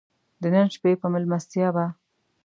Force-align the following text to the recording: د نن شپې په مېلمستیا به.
د 0.41 0.43
نن 0.53 0.67
شپې 0.73 0.91
په 1.01 1.07
مېلمستیا 1.13 1.67
به. 1.75 1.85